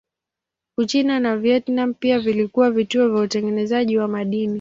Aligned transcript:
Uchina 0.77 1.19
na 1.19 1.37
Vietnam 1.37 1.93
pia 1.93 2.19
vilikuwa 2.19 2.71
vituo 2.71 3.09
vya 3.09 3.21
utengenezaji 3.21 3.97
wa 3.97 4.07
madini. 4.07 4.49